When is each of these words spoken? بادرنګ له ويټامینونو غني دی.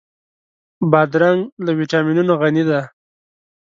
بادرنګ 0.91 1.41
له 1.65 1.71
ويټامینونو 1.79 2.33
غني 2.41 2.63
دی. 2.69 2.81